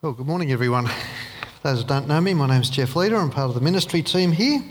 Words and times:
Well, 0.00 0.12
good 0.12 0.28
morning, 0.28 0.52
everyone. 0.52 0.86
For 0.86 0.94
those 1.64 1.82
who 1.82 1.88
don't 1.88 2.06
know 2.06 2.20
me, 2.20 2.32
my 2.32 2.46
name's 2.46 2.70
Jeff 2.70 2.94
Leader. 2.94 3.16
I'm 3.16 3.30
part 3.30 3.48
of 3.48 3.56
the 3.56 3.60
ministry 3.60 4.00
team 4.00 4.30
here. 4.30 4.62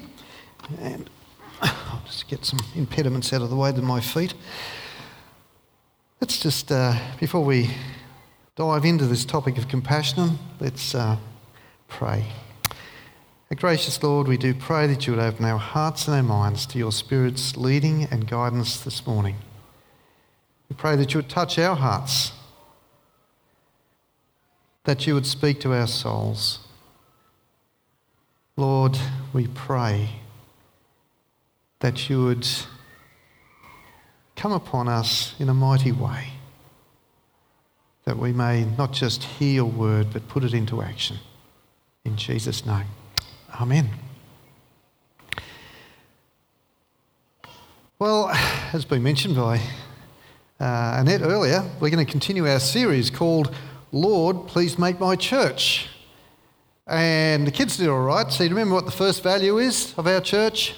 And 0.79 1.09
I'll 1.61 2.01
just 2.05 2.29
get 2.29 2.45
some 2.45 2.59
impediments 2.75 3.33
out 3.33 3.41
of 3.41 3.49
the 3.49 3.55
way 3.57 3.73
to 3.73 3.81
my 3.81 3.99
feet. 3.99 4.33
Let's 6.21 6.39
just, 6.39 6.71
uh, 6.71 6.97
before 7.19 7.43
we 7.43 7.71
dive 8.55 8.85
into 8.85 9.05
this 9.05 9.25
topic 9.25 9.57
of 9.57 9.67
compassion, 9.67 10.39
let's 10.61 10.95
uh, 10.95 11.17
pray. 11.89 12.27
Our 13.51 13.57
gracious 13.57 14.01
Lord, 14.01 14.29
we 14.29 14.37
do 14.37 14.53
pray 14.53 14.87
that 14.87 15.07
you 15.07 15.13
would 15.13 15.21
open 15.21 15.43
our 15.43 15.59
hearts 15.59 16.07
and 16.07 16.15
our 16.15 16.23
minds 16.23 16.65
to 16.67 16.77
your 16.77 16.93
Spirit's 16.93 17.57
leading 17.57 18.05
and 18.05 18.29
guidance 18.29 18.79
this 18.79 19.05
morning. 19.05 19.35
We 20.69 20.77
pray 20.77 20.95
that 20.95 21.13
you 21.13 21.17
would 21.17 21.29
touch 21.29 21.59
our 21.59 21.75
hearts 21.75 22.31
that 24.87 25.05
you 25.05 25.13
would 25.13 25.25
speak 25.25 25.59
to 25.59 25.73
our 25.73 25.85
souls. 25.85 26.59
Lord, 28.55 28.97
we 29.33 29.47
pray 29.47 30.21
that 31.81 32.09
you 32.09 32.23
would 32.23 32.47
come 34.37 34.53
upon 34.53 34.87
us 34.87 35.35
in 35.39 35.49
a 35.49 35.53
mighty 35.53 35.91
way, 35.91 36.29
that 38.05 38.17
we 38.17 38.31
may 38.31 38.63
not 38.77 38.93
just 38.93 39.25
hear 39.25 39.55
your 39.55 39.65
word, 39.65 40.07
but 40.13 40.25
put 40.29 40.45
it 40.45 40.53
into 40.53 40.81
action. 40.81 41.17
In 42.05 42.15
Jesus' 42.15 42.65
name, 42.65 42.87
Amen. 43.59 43.89
Well, 47.99 48.29
as 48.71 48.85
been 48.85 49.03
mentioned 49.03 49.35
by 49.35 49.57
uh, 50.61 50.95
Annette 50.99 51.23
earlier, 51.23 51.69
we're 51.81 51.89
going 51.89 52.05
to 52.05 52.09
continue 52.09 52.47
our 52.47 52.61
series 52.61 53.09
called 53.09 53.53
Lord, 54.01 54.47
please 54.47 54.77
make 54.77 54.99
my 54.99 55.15
church. 55.15 55.89
And 56.85 57.45
the 57.45 57.51
kids 57.51 57.77
did 57.77 57.89
all 57.89 58.03
right. 58.03 58.31
So 58.31 58.43
you 58.43 58.49
remember 58.49 58.75
what 58.75 58.85
the 58.85 58.91
first 58.91 59.23
value 59.23 59.57
is 59.57 59.93
of 59.97 60.07
our 60.07 60.21
church? 60.21 60.75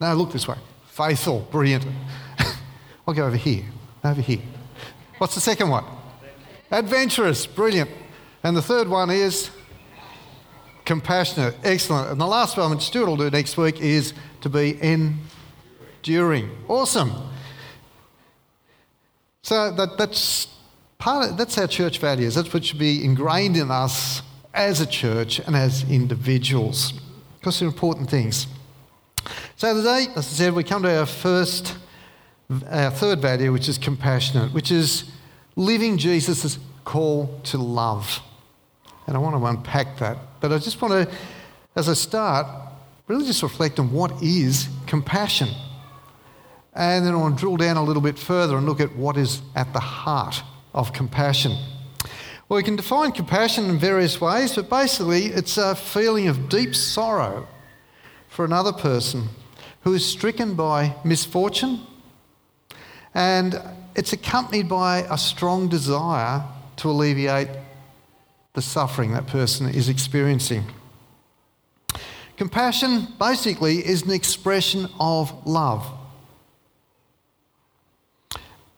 No, 0.00 0.14
look 0.14 0.32
this 0.32 0.46
way. 0.48 0.56
Faithful. 0.86 1.40
Brilliant. 1.50 1.86
I'll 3.06 3.14
go 3.14 3.26
over 3.26 3.36
here. 3.36 3.64
Over 4.04 4.20
here. 4.20 4.40
What's 5.18 5.34
the 5.34 5.40
second 5.40 5.68
one? 5.68 5.84
Adventurous. 6.70 7.46
Brilliant. 7.46 7.90
And 8.42 8.56
the 8.56 8.62
third 8.62 8.88
one 8.88 9.10
is 9.10 9.50
compassionate. 10.84 11.54
Excellent. 11.64 12.10
And 12.10 12.20
the 12.20 12.26
last 12.26 12.56
one, 12.56 12.70
which 12.70 12.82
Stuart 12.82 13.06
will 13.06 13.16
do 13.16 13.30
next 13.30 13.56
week, 13.56 13.80
is 13.80 14.14
to 14.40 14.48
be 14.48 14.78
enduring. 14.82 16.50
Awesome. 16.68 17.12
So 19.42 19.72
that, 19.72 19.98
that's 19.98 20.51
part 21.02 21.36
that's 21.36 21.58
our 21.58 21.66
church 21.66 21.98
values. 21.98 22.36
That's 22.36 22.54
what 22.54 22.64
should 22.64 22.78
be 22.78 23.04
ingrained 23.04 23.56
in 23.56 23.72
us 23.72 24.22
as 24.54 24.80
a 24.80 24.86
church 24.86 25.40
and 25.40 25.56
as 25.56 25.82
individuals 25.90 26.92
because 27.40 27.58
they're 27.58 27.66
important 27.66 28.08
things. 28.08 28.46
So 29.56 29.74
today, 29.74 30.06
as 30.14 30.18
I 30.18 30.20
said, 30.20 30.54
we 30.54 30.62
come 30.62 30.84
to 30.84 30.98
our 31.00 31.06
first, 31.06 31.76
our 32.70 32.92
third 32.92 33.18
value, 33.18 33.52
which 33.52 33.68
is 33.68 33.78
compassionate, 33.78 34.52
which 34.52 34.70
is 34.70 35.10
living 35.56 35.98
Jesus' 35.98 36.56
call 36.84 37.40
to 37.44 37.58
love. 37.58 38.20
And 39.08 39.16
I 39.16 39.18
want 39.18 39.34
to 39.36 39.44
unpack 39.44 39.98
that. 39.98 40.18
But 40.40 40.52
I 40.52 40.58
just 40.58 40.80
want 40.80 41.08
to, 41.08 41.14
as 41.74 41.88
I 41.88 41.94
start, 41.94 42.46
really 43.08 43.26
just 43.26 43.42
reflect 43.42 43.80
on 43.80 43.90
what 43.90 44.22
is 44.22 44.68
compassion. 44.86 45.48
And 46.74 47.04
then 47.04 47.12
I 47.12 47.16
want 47.16 47.36
to 47.36 47.40
drill 47.40 47.56
down 47.56 47.76
a 47.76 47.82
little 47.82 48.02
bit 48.02 48.20
further 48.20 48.56
and 48.56 48.66
look 48.66 48.80
at 48.80 48.94
what 48.94 49.16
is 49.16 49.42
at 49.56 49.72
the 49.72 49.80
heart 49.80 50.44
of 50.74 50.92
compassion. 50.92 51.56
Well, 52.48 52.56
we 52.56 52.62
can 52.62 52.76
define 52.76 53.12
compassion 53.12 53.70
in 53.70 53.78
various 53.78 54.20
ways, 54.20 54.54
but 54.54 54.68
basically 54.68 55.26
it's 55.26 55.56
a 55.56 55.74
feeling 55.74 56.28
of 56.28 56.48
deep 56.48 56.74
sorrow 56.74 57.48
for 58.28 58.44
another 58.44 58.72
person 58.72 59.28
who 59.82 59.94
is 59.94 60.04
stricken 60.04 60.54
by 60.54 60.94
misfortune, 61.04 61.80
and 63.14 63.60
it's 63.94 64.12
accompanied 64.12 64.68
by 64.68 65.06
a 65.10 65.18
strong 65.18 65.68
desire 65.68 66.44
to 66.76 66.90
alleviate 66.90 67.48
the 68.54 68.62
suffering 68.62 69.12
that 69.12 69.26
person 69.26 69.68
is 69.68 69.88
experiencing. 69.88 70.64
Compassion 72.36 73.08
basically 73.18 73.78
is 73.78 74.02
an 74.02 74.10
expression 74.10 74.88
of 74.98 75.46
love. 75.46 75.86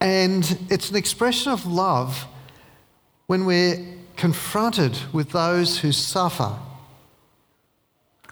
And 0.04 0.58
it's 0.68 0.90
an 0.90 0.96
expression 0.96 1.50
of 1.50 1.64
love 1.64 2.26
when 3.26 3.46
we're 3.46 3.82
confronted 4.18 4.98
with 5.14 5.30
those 5.30 5.78
who 5.78 5.92
suffer 5.92 6.54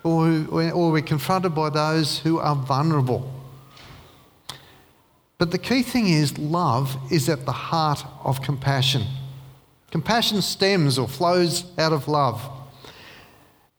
or, 0.05 0.27
who, 0.27 0.71
or 0.71 0.93
we're 0.93 1.00
confronted 1.00 1.55
by 1.55 1.71
those 1.71 2.19
who 2.19 2.38
are 2.38 2.55
vulnerable. 2.55 3.32
But 5.38 5.50
the 5.50 5.56
key 5.56 5.82
thing 5.82 6.09
is, 6.09 6.37
love 6.37 6.94
is 7.11 7.31
at 7.31 7.47
the 7.47 7.53
heart 7.53 8.05
of 8.22 8.43
compassion. 8.43 9.05
Compassion 9.91 10.43
stems 10.43 10.99
or 10.99 11.09
flows 11.09 11.65
out 11.78 11.94
of 11.94 12.06
love. 12.06 12.50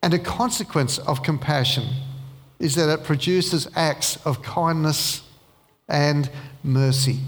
And 0.02 0.12
a 0.12 0.18
consequence 0.18 0.98
of 0.98 1.22
compassion 1.22 1.86
is 2.58 2.74
that 2.74 2.92
it 2.92 3.04
produces 3.04 3.68
acts 3.76 4.16
of 4.26 4.42
kindness 4.42 5.22
and 5.88 6.28
mercy. 6.64 7.20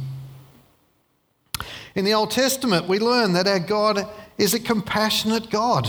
In 1.96 2.04
the 2.04 2.12
Old 2.12 2.30
Testament, 2.30 2.86
we 2.86 2.98
learn 2.98 3.32
that 3.32 3.48
our 3.48 3.58
God 3.58 4.06
is 4.36 4.52
a 4.52 4.60
compassionate 4.60 5.48
God. 5.48 5.86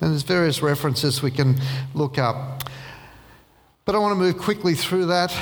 And 0.00 0.10
there's 0.10 0.22
various 0.22 0.62
references 0.62 1.22
we 1.22 1.30
can 1.30 1.60
look 1.94 2.18
up. 2.18 2.64
But 3.84 3.94
I 3.94 3.98
want 3.98 4.12
to 4.12 4.18
move 4.18 4.38
quickly 4.38 4.74
through 4.74 5.06
that 5.06 5.32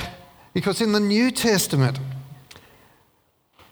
because 0.52 0.80
in 0.80 0.90
the 0.90 1.00
New 1.00 1.30
Testament, 1.30 2.00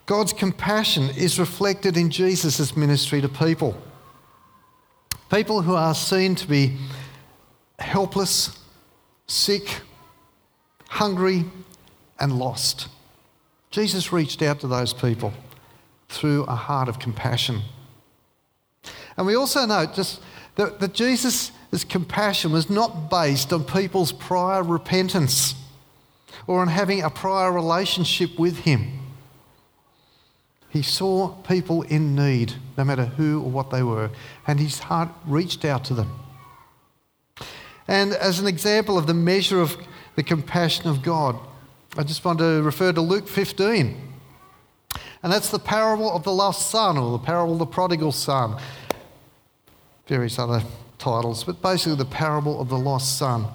God's 0.06 0.32
compassion 0.32 1.10
is 1.16 1.41
reflected 1.41 1.97
in 1.97 2.09
Jesus' 2.09 2.77
ministry 2.77 3.21
to 3.21 3.28
people. 3.28 3.77
People 5.31 5.62
who 5.62 5.75
are 5.75 5.94
seen 5.94 6.37
to 6.37 6.47
be 6.47 6.77
helpless, 7.81 8.56
sick, 9.27 9.81
hungry, 10.88 11.44
and 12.21 12.38
lost. 12.38 12.88
Jesus 13.72 14.12
reached 14.12 14.41
out 14.41 14.60
to 14.60 14.69
those 14.69 14.93
people 14.93 15.34
through 16.08 16.44
a 16.44 16.54
heart 16.54 16.88
of 16.88 16.98
compassion. 16.98 17.62
And 19.16 19.26
we 19.26 19.34
also 19.34 19.66
note 19.66 19.94
just 19.94 20.20
that, 20.54 20.80
that 20.80 20.94
Jesus' 20.94 21.52
compassion 21.88 22.52
was 22.52 22.70
not 22.70 23.10
based 23.10 23.52
on 23.52 23.64
people's 23.64 24.12
prior 24.12 24.62
repentance 24.62 25.54
or 26.47 26.60
on 26.60 26.68
having 26.68 27.02
a 27.02 27.10
prior 27.10 27.52
relationship 27.52 28.38
with 28.38 28.60
him. 28.60 28.98
He 30.70 30.82
saw 30.82 31.28
people 31.28 31.82
in 31.82 32.14
need, 32.14 32.54
no 32.76 32.84
matter 32.84 33.06
who 33.06 33.42
or 33.42 33.50
what 33.50 33.70
they 33.70 33.82
were, 33.82 34.10
and 34.47 34.60
his 34.60 34.80
heart 34.80 35.08
reached 35.26 35.64
out 35.64 35.84
to 35.86 35.94
them. 35.94 36.18
And 37.86 38.12
as 38.12 38.38
an 38.38 38.47
example 38.47 38.98
of 38.98 39.06
the 39.06 39.14
measure 39.14 39.60
of 39.60 39.76
the 40.14 40.22
compassion 40.22 40.88
of 40.88 41.02
God, 41.02 41.38
I 41.97 42.02
just 42.02 42.24
want 42.24 42.38
to 42.41 42.62
refer 42.62 42.92
to 42.92 43.00
Luke 43.00 43.28
15. 43.28 44.07
And 45.22 45.32
that's 45.32 45.50
the 45.50 45.58
parable 45.58 46.10
of 46.12 46.22
the 46.22 46.32
lost 46.32 46.70
son 46.70 46.96
or 46.96 47.12
the 47.12 47.24
parable 47.24 47.54
of 47.54 47.58
the 47.58 47.66
prodigal 47.66 48.12
son. 48.12 48.60
Various 50.06 50.38
other 50.38 50.62
titles, 50.98 51.44
but 51.44 51.60
basically 51.60 51.96
the 51.96 52.04
parable 52.04 52.60
of 52.60 52.68
the 52.68 52.78
lost 52.78 53.18
son. 53.18 53.46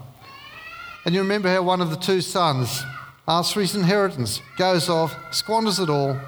And 1.05 1.13
you 1.13 1.21
remember 1.21 1.49
how 1.49 1.61
one 1.63 1.81
of 1.81 1.89
the 1.89 1.97
two 1.97 2.21
sons 2.21 2.83
asks 3.27 3.53
for 3.53 3.61
his 3.61 3.75
inheritance, 3.75 4.41
goes 4.57 4.89
off, 4.89 5.15
squanders 5.31 5.79
it 5.79 5.89
all, 5.89 6.19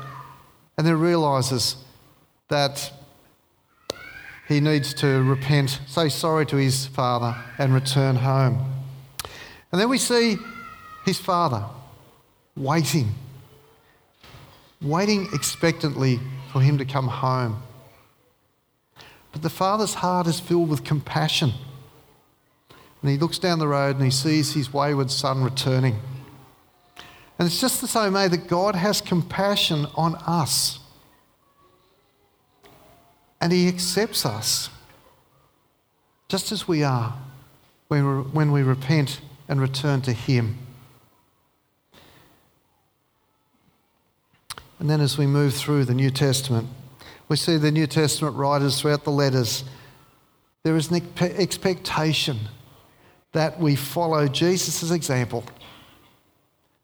and 0.77 0.87
then 0.87 0.99
realizes 0.99 1.77
that 2.47 2.91
he 4.47 4.59
needs 4.59 4.93
to 4.93 5.23
repent, 5.23 5.79
say 5.87 6.09
sorry 6.09 6.45
to 6.45 6.57
his 6.57 6.87
father, 6.87 7.35
and 7.57 7.73
return 7.73 8.15
home. 8.17 8.73
And 9.71 9.81
then 9.81 9.89
we 9.89 9.97
see 9.97 10.37
his 11.05 11.19
father 11.19 11.65
waiting 12.55 13.13
waiting 14.81 15.27
expectantly 15.33 16.19
for 16.51 16.61
him 16.61 16.77
to 16.77 16.85
come 16.85 17.07
home. 17.07 17.61
But 19.31 19.41
the 19.41 19.49
father's 19.49 19.95
heart 19.95 20.27
is 20.27 20.39
filled 20.39 20.69
with 20.69 20.83
compassion. 20.83 21.51
And 23.01 23.11
he 23.11 23.17
looks 23.17 23.37
down 23.37 23.59
the 23.59 23.67
road 23.67 23.97
and 23.97 24.05
he 24.05 24.11
sees 24.11 24.53
his 24.53 24.73
wayward 24.73 25.11
son 25.11 25.43
returning. 25.43 25.99
And 27.37 27.45
it's 27.45 27.59
just 27.59 27.81
the 27.81 27.87
same 27.87 28.13
way 28.13 28.29
that 28.29 28.47
God 28.47 28.75
has 28.75 29.01
compassion 29.01 29.87
on 29.95 30.15
us. 30.15 30.79
And 33.41 33.51
he 33.51 33.67
accepts 33.67 34.25
us 34.25 34.69
just 36.29 36.51
as 36.51 36.67
we 36.67 36.81
are 36.81 37.13
when 37.89 38.51
we 38.51 38.63
repent 38.63 39.19
and 39.47 39.61
return 39.61 40.01
to 40.01 40.13
him. 40.13 40.57
And 44.79 44.89
then 44.89 45.01
as 45.01 45.17
we 45.17 45.25
move 45.25 45.53
through 45.53 45.85
the 45.85 45.93
New 45.93 46.11
Testament, 46.11 46.67
we 47.27 47.37
see 47.37 47.57
the 47.57 47.71
New 47.71 47.87
Testament 47.87 48.35
writers 48.35 48.79
throughout 48.79 49.03
the 49.03 49.11
letters 49.11 49.63
there 50.65 50.75
is 50.75 50.89
an 50.89 50.99
expectation 51.21 52.39
that 53.33 53.59
we 53.59 53.75
follow 53.75 54.27
Jesus' 54.27 54.89
example 54.89 55.43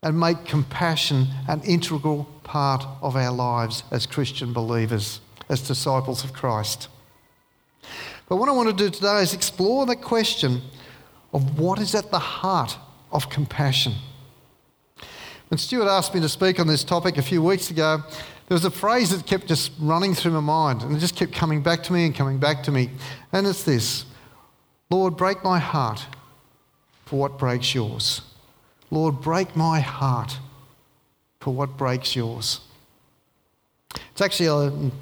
and 0.04 0.20
make 0.20 0.46
compassion 0.46 1.26
an 1.48 1.64
integral 1.64 2.26
part 2.44 2.86
of 3.02 3.16
our 3.16 3.32
lives 3.32 3.84
as 3.90 4.06
Christian 4.06 4.54
believers, 4.54 5.20
as 5.50 5.68
disciples 5.68 6.24
of 6.24 6.32
Christ. 6.32 6.90
But 8.30 8.36
what 8.36 8.50
I 8.50 8.52
want 8.52 8.70
to 8.70 8.76
do 8.76 8.92
today 8.92 9.24
is 9.24 9.34
explore 9.34 9.88
the 9.88 9.96
question 9.96 10.62
of 11.34 11.60
what 11.60 11.80
is 11.80 11.96
at 11.96 12.12
the 12.12 12.20
heart 12.20 12.78
of 13.12 13.32
compassion. 13.32 13.94
When 15.52 15.58
Stuart 15.58 15.90
asked 15.90 16.14
me 16.14 16.22
to 16.22 16.30
speak 16.30 16.62
on 16.62 16.68
this 16.68 16.86
topic 16.86 17.18
a 17.18 17.22
few 17.22 17.44
weeks 17.44 17.72
ago, 17.72 18.02
there 18.48 18.56
was 18.56 18.64
a 18.64 18.72
phrase 18.72 19.10
that 19.10 19.26
kept 19.26 19.48
just 19.48 19.74
running 19.82 20.16
through 20.16 20.32
my 20.32 20.40
mind 20.40 20.82
and 20.82 20.96
it 20.96 21.00
just 21.00 21.18
kept 21.18 21.34
coming 21.34 21.62
back 21.62 21.84
to 21.84 21.92
me 21.92 22.06
and 22.06 22.16
coming 22.16 22.38
back 22.38 22.64
to 22.64 22.72
me. 22.72 22.90
And 23.34 23.46
it's 23.46 23.66
this 23.66 24.06
Lord, 24.90 25.18
break 25.18 25.44
my 25.44 25.60
heart 25.60 26.06
for 27.04 27.20
what 27.20 27.38
breaks 27.38 27.76
yours. 27.76 28.22
Lord, 28.92 29.20
break 29.20 29.54
my 29.54 29.82
heart 29.82 30.40
for 31.42 31.54
what 31.54 31.76
breaks 31.76 32.16
yours. 32.16 32.62
It's 33.94 34.22
actually 34.22 34.48
a, 34.48 34.68
it 34.68 34.94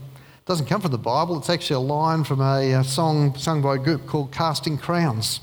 doesn't 0.48 0.66
come 0.66 0.82
from 0.82 0.90
the 0.90 0.98
Bible. 0.98 1.38
It's 1.38 1.52
actually 1.52 1.76
a 1.76 1.88
line 1.88 2.24
from 2.24 2.42
a, 2.42 2.72
a 2.72 2.84
song 2.84 3.36
sung 3.36 3.62
by 3.62 3.76
a 3.76 3.78
group 3.78 4.08
called 4.08 4.32
Casting 4.32 4.80
Crowns. 4.80 5.42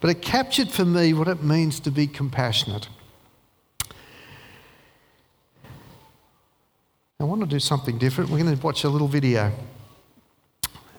But 0.00 0.08
it 0.08 0.22
captured 0.22 0.70
for 0.70 0.86
me 0.86 1.12
what 1.12 1.28
it 1.28 1.42
means 1.42 1.78
to 1.80 1.90
be 1.90 2.06
compassionate. 2.06 2.88
Want 7.32 7.48
to 7.48 7.48
do 7.48 7.58
something 7.58 7.96
different. 7.96 8.28
We're 8.28 8.42
going 8.42 8.54
to 8.54 8.62
watch 8.62 8.84
a 8.84 8.90
little 8.90 9.08
video. 9.08 9.50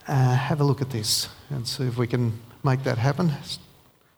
Uh, 0.08 0.36
have 0.36 0.62
a 0.62 0.64
look 0.64 0.82
at 0.82 0.90
this 0.90 1.30
and 1.52 1.68
see 1.68 1.84
if 1.84 1.96
we 1.96 2.08
can 2.08 2.34
make 2.64 2.82
that 2.86 2.98
happen. 2.98 3.32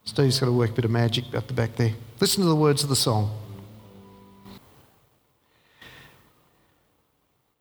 Steve's 0.06 0.40
got 0.40 0.46
to 0.46 0.54
work 0.54 0.70
a 0.70 0.74
bit 0.74 0.86
of 0.86 0.92
magic 0.92 1.26
at 1.34 1.50
the 1.50 1.54
back 1.54 1.76
there. 1.76 1.92
Listen 2.22 2.42
to 2.44 2.48
the 2.48 2.56
words 2.56 2.84
of 2.84 2.90
the 2.90 2.96
song. 2.96 3.38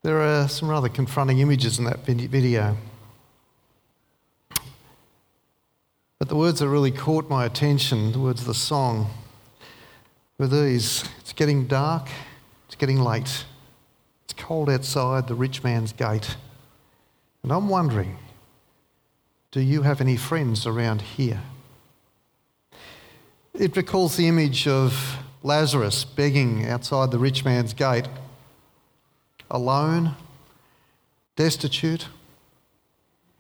There 0.05 0.21
are 0.21 0.47
some 0.47 0.69
rather 0.69 0.89
confronting 0.89 1.41
images 1.41 1.81
in 1.81 1.85
that 1.87 2.07
video. 2.07 2.77
But 6.21 6.29
the 6.29 6.37
words 6.37 6.61
that 6.61 6.69
really 6.69 6.93
caught 6.93 7.29
my 7.29 7.45
attention, 7.45 8.13
the 8.13 8.21
words 8.21 8.43
of 8.43 8.47
the 8.47 8.55
song, 8.55 9.11
were 10.39 10.47
these 10.47 11.05
It's 11.19 11.33
getting 11.33 11.67
dark, 11.67 12.09
it's 12.69 12.77
getting 12.77 13.01
late, 13.01 13.47
cold 14.37 14.71
outside 14.71 15.29
the 15.29 15.35
rich 15.35 15.63
man's 15.63 15.93
gate. 15.93 16.37
And 17.43 17.53
I'm 17.53 17.69
wondering 17.69 18.19
do 19.51 19.61
you 19.61 19.83
have 19.83 20.01
any 20.01 20.17
friends 20.17 20.67
around 20.67 21.01
here? 21.01 21.41
It 23.55 23.77
recalls 23.77 24.17
the 24.17 24.27
image 24.27 24.67
of 24.67 25.19
Lazarus 25.45 26.05
begging 26.05 26.67
outside 26.67 27.13
the 27.13 27.21
rich 27.21 27.45
man's 27.45 27.73
gate, 27.73 28.09
alone, 29.49 30.17
destitute, 31.37 32.09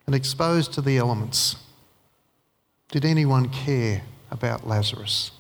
and 0.07 0.15
exposed 0.15 0.73
to 0.75 0.81
the 0.81 0.99
elements. 0.99 1.57
Did 2.93 3.05
anyone 3.05 3.49
care 3.49 4.03
about 4.31 4.69
Lazarus? 4.69 5.33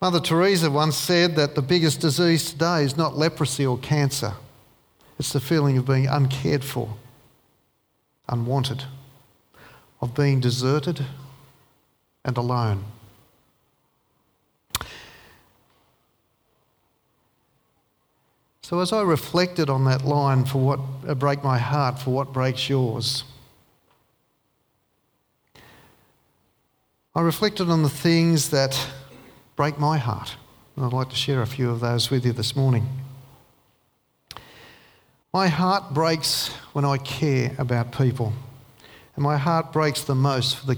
Mother 0.00 0.20
Teresa 0.20 0.70
once 0.70 0.96
said 0.96 1.36
that 1.36 1.54
the 1.54 1.60
biggest 1.60 2.00
disease 2.00 2.52
today 2.52 2.84
is 2.84 2.96
not 2.96 3.18
leprosy 3.18 3.66
or 3.66 3.76
cancer, 3.76 4.32
it's 5.18 5.34
the 5.34 5.40
feeling 5.40 5.76
of 5.76 5.86
being 5.86 6.06
uncared 6.06 6.64
for, 6.64 6.94
unwanted, 8.26 8.84
of 10.00 10.14
being 10.14 10.40
deserted 10.40 11.04
and 12.24 12.38
alone. 12.38 12.84
So, 18.62 18.80
as 18.80 18.94
I 18.94 19.02
reflected 19.02 19.68
on 19.68 19.84
that 19.84 20.06
line 20.06 20.46
for 20.46 20.58
what 20.60 20.80
uh, 21.06 21.14
break 21.14 21.44
my 21.44 21.58
heart 21.58 21.98
for 21.98 22.12
what 22.12 22.32
breaks 22.32 22.70
yours, 22.70 23.24
I 27.14 27.20
reflected 27.20 27.68
on 27.68 27.82
the 27.82 27.90
things 27.90 28.48
that 28.50 28.78
break 29.60 29.78
my 29.78 29.98
heart. 29.98 30.36
And 30.74 30.86
I'd 30.86 30.94
like 30.94 31.10
to 31.10 31.14
share 31.14 31.42
a 31.42 31.46
few 31.46 31.68
of 31.68 31.80
those 31.80 32.10
with 32.10 32.24
you 32.24 32.32
this 32.32 32.56
morning. 32.56 32.88
My 35.34 35.48
heart 35.48 35.92
breaks 35.92 36.48
when 36.72 36.86
I 36.86 36.96
care 36.96 37.54
about 37.58 37.92
people. 37.92 38.32
And 39.16 39.22
my 39.22 39.36
heart 39.36 39.70
breaks 39.70 40.02
the 40.02 40.14
most 40.14 40.56
for 40.56 40.64
the 40.64 40.76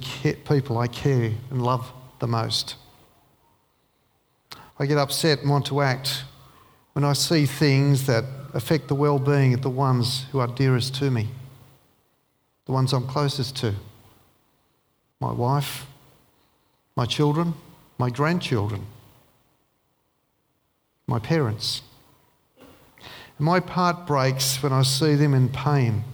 people 0.48 0.78
I 0.78 0.88
care 0.88 1.30
and 1.52 1.62
love 1.62 1.92
the 2.18 2.26
most. 2.26 2.74
I 4.80 4.86
get 4.86 4.98
upset 4.98 5.42
and 5.42 5.48
want 5.48 5.66
to 5.66 5.80
act 5.80 6.24
when 6.94 7.04
I 7.04 7.12
see 7.12 7.46
things 7.46 8.06
that 8.06 8.24
affect 8.52 8.88
the 8.88 8.96
well 8.96 9.20
being 9.20 9.54
of 9.54 9.62
the 9.62 9.70
ones 9.70 10.24
who 10.32 10.40
are 10.40 10.48
dearest 10.48 10.96
to 10.96 11.08
me, 11.08 11.28
the 12.66 12.72
ones 12.72 12.92
I'm 12.92 13.06
closest 13.06 13.54
to 13.58 13.74
my 15.20 15.30
wife, 15.30 15.86
my 16.96 17.06
children, 17.06 17.54
my 17.98 18.10
grandchildren, 18.10 18.86
my 21.06 21.18
parents. 21.18 21.82
My 23.38 23.58
heart 23.60 24.06
breaks 24.06 24.62
when 24.62 24.72
I 24.72 24.82
see 24.82 25.14
them 25.14 25.34
in 25.34 25.48
pain 25.48 26.04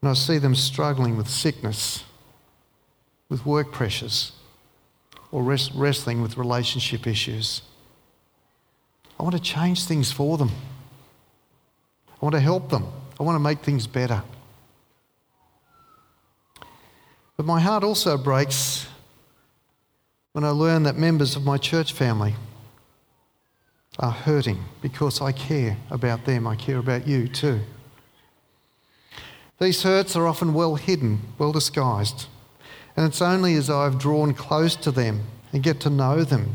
and 0.00 0.10
I 0.10 0.14
see 0.14 0.38
them 0.38 0.54
struggling 0.54 1.16
with 1.16 1.28
sickness, 1.28 2.04
with 3.28 3.46
work 3.46 3.72
pressures, 3.72 4.32
or 5.30 5.42
wrestling 5.42 6.22
with 6.22 6.36
relationship 6.36 7.06
issues. 7.06 7.62
I 9.18 9.22
want 9.22 9.36
to 9.36 9.40
change 9.40 9.84
things 9.84 10.10
for 10.10 10.36
them. 10.36 10.50
I 12.10 12.24
want 12.24 12.34
to 12.34 12.40
help 12.40 12.68
them. 12.70 12.86
I 13.18 13.22
want 13.22 13.36
to 13.36 13.40
make 13.40 13.60
things 13.60 13.86
better. 13.86 14.22
But 17.36 17.46
my 17.46 17.60
heart 17.60 17.84
also 17.84 18.18
breaks 18.18 18.86
when 20.32 20.44
I 20.44 20.50
learn 20.50 20.84
that 20.84 20.96
members 20.96 21.36
of 21.36 21.44
my 21.44 21.58
church 21.58 21.92
family 21.92 22.34
are 23.98 24.10
hurting 24.10 24.64
because 24.80 25.20
I 25.20 25.32
care 25.32 25.76
about 25.90 26.24
them. 26.24 26.46
I 26.46 26.56
care 26.56 26.78
about 26.78 27.06
you 27.06 27.28
too. 27.28 27.60
These 29.60 29.82
hurts 29.82 30.16
are 30.16 30.26
often 30.26 30.54
well 30.54 30.76
hidden, 30.76 31.20
well 31.38 31.52
disguised. 31.52 32.26
And 32.96 33.06
it's 33.06 33.22
only 33.22 33.54
as 33.54 33.70
I've 33.70 33.98
drawn 33.98 34.34
close 34.34 34.74
to 34.76 34.90
them 34.90 35.22
and 35.52 35.62
get 35.62 35.80
to 35.80 35.90
know 35.90 36.24
them 36.24 36.54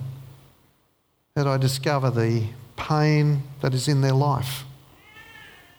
that 1.35 1.47
I 1.47 1.57
discover 1.57 2.09
the 2.09 2.47
pain 2.75 3.43
that 3.61 3.73
is 3.73 3.87
in 3.87 4.01
their 4.01 4.13
life, 4.13 4.65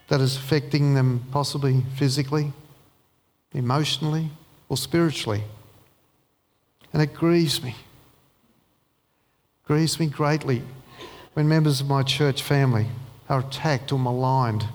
that 0.07 0.21
is 0.21 0.37
affecting 0.37 0.93
them 0.93 1.25
possibly 1.31 1.83
physically, 1.95 2.53
emotionally, 3.53 4.31
or 4.69 4.77
spiritually. 4.77 5.43
And 6.93 7.01
it 7.01 7.13
grieves 7.13 7.61
me. 7.61 7.75
Grieves 9.69 9.99
me 9.99 10.07
greatly 10.07 10.63
when 11.33 11.47
members 11.47 11.79
of 11.79 11.87
my 11.87 12.01
church 12.01 12.41
family 12.41 12.87
are 13.29 13.41
attacked 13.41 13.91
or 13.91 13.99
maligned 13.99 14.65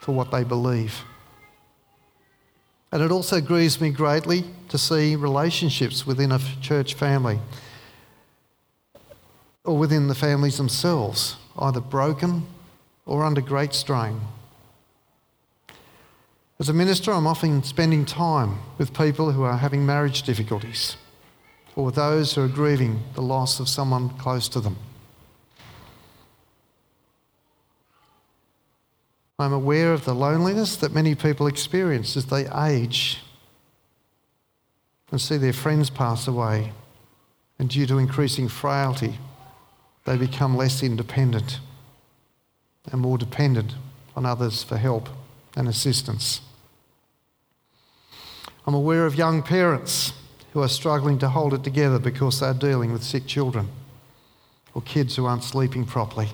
for 0.00 0.12
what 0.12 0.30
they 0.30 0.42
believe. 0.42 1.02
And 2.90 3.02
it 3.02 3.10
also 3.10 3.42
grieves 3.42 3.78
me 3.78 3.90
greatly 3.90 4.44
to 4.70 4.78
see 4.78 5.16
relationships 5.16 6.06
within 6.06 6.32
a 6.32 6.38
church 6.62 6.94
family 6.94 7.40
or 9.64 9.76
within 9.76 10.08
the 10.08 10.14
families 10.14 10.56
themselves 10.56 11.36
either 11.58 11.80
broken 11.80 12.46
or 13.04 13.24
under 13.24 13.42
great 13.42 13.74
strain. 13.74 14.18
As 16.58 16.70
a 16.70 16.72
minister, 16.72 17.12
I'm 17.12 17.26
often 17.26 17.62
spending 17.64 18.06
time 18.06 18.60
with 18.78 18.94
people 18.94 19.32
who 19.32 19.42
are 19.42 19.58
having 19.58 19.84
marriage 19.84 20.22
difficulties 20.22 20.96
or 21.74 21.90
those 21.90 22.34
who 22.34 22.42
are 22.42 22.48
grieving 22.48 23.02
the 23.14 23.22
loss 23.22 23.60
of 23.60 23.68
someone 23.68 24.10
close 24.10 24.48
to 24.48 24.60
them. 24.60 24.76
I'm 29.38 29.52
aware 29.52 29.92
of 29.92 30.04
the 30.04 30.14
loneliness 30.14 30.76
that 30.76 30.92
many 30.92 31.14
people 31.14 31.46
experience 31.46 32.16
as 32.16 32.26
they 32.26 32.46
age 32.48 33.20
and 35.10 35.20
see 35.20 35.36
their 35.36 35.52
friends 35.52 35.90
pass 35.90 36.28
away, 36.28 36.72
and 37.58 37.68
due 37.68 37.86
to 37.86 37.98
increasing 37.98 38.48
frailty, 38.48 39.18
they 40.04 40.16
become 40.16 40.56
less 40.56 40.82
independent 40.82 41.58
and 42.90 43.00
more 43.00 43.18
dependent 43.18 43.74
on 44.14 44.26
others 44.26 44.62
for 44.62 44.76
help 44.76 45.08
and 45.56 45.68
assistance. 45.68 46.40
I'm 48.66 48.74
aware 48.74 49.06
of 49.06 49.16
young 49.16 49.42
parents 49.42 50.12
who 50.52 50.62
are 50.62 50.68
struggling 50.68 51.18
to 51.18 51.28
hold 51.28 51.54
it 51.54 51.64
together 51.64 51.98
because 51.98 52.40
they're 52.40 52.54
dealing 52.54 52.92
with 52.92 53.02
sick 53.02 53.26
children 53.26 53.68
or 54.74 54.82
kids 54.82 55.16
who 55.16 55.26
aren't 55.26 55.44
sleeping 55.44 55.84
properly 55.84 56.28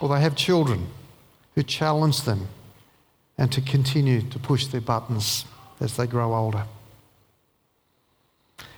or 0.00 0.08
they 0.08 0.20
have 0.20 0.36
children 0.36 0.86
who 1.54 1.62
challenge 1.62 2.22
them 2.22 2.48
and 3.36 3.52
to 3.52 3.60
continue 3.60 4.22
to 4.22 4.38
push 4.38 4.66
their 4.66 4.80
buttons 4.80 5.44
as 5.80 5.96
they 5.96 6.06
grow 6.06 6.34
older. 6.34 6.64